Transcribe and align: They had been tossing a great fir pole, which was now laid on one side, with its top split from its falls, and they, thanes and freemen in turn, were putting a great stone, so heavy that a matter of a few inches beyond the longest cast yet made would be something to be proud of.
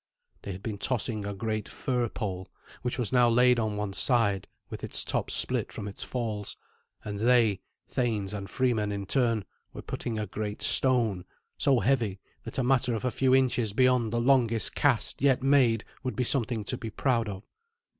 They 0.41 0.51
had 0.51 0.63
been 0.63 0.79
tossing 0.79 1.25
a 1.25 1.33
great 1.35 1.69
fir 1.69 2.09
pole, 2.09 2.47
which 2.81 2.97
was 2.97 3.13
now 3.13 3.29
laid 3.29 3.59
on 3.59 3.77
one 3.77 3.93
side, 3.93 4.47
with 4.67 4.83
its 4.83 5.03
top 5.05 5.29
split 5.29 5.71
from 5.71 5.87
its 5.87 6.03
falls, 6.03 6.57
and 7.05 7.19
they, 7.19 7.61
thanes 7.87 8.33
and 8.33 8.49
freemen 8.49 8.91
in 8.91 9.05
turn, 9.05 9.45
were 9.73 9.83
putting 9.83 10.17
a 10.17 10.25
great 10.25 10.63
stone, 10.63 11.23
so 11.55 11.81
heavy 11.81 12.19
that 12.45 12.57
a 12.57 12.63
matter 12.63 12.95
of 12.95 13.05
a 13.05 13.11
few 13.11 13.35
inches 13.35 13.73
beyond 13.73 14.11
the 14.11 14.19
longest 14.19 14.73
cast 14.73 15.21
yet 15.21 15.43
made 15.43 15.85
would 16.01 16.15
be 16.15 16.23
something 16.23 16.63
to 16.63 16.79
be 16.79 16.89
proud 16.89 17.29
of. 17.29 17.43